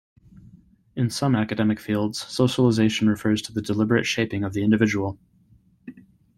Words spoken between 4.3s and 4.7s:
of the